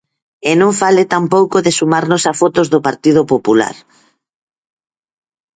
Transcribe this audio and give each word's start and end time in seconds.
E 0.49 0.51
non 0.61 0.71
fale 0.81 1.03
tampouco 1.13 1.57
de 1.65 1.71
sumarnos 1.79 2.23
a 2.31 2.33
fotos 2.41 2.67
do 2.73 2.79
Partido 2.87 3.21
Popular. 3.33 3.75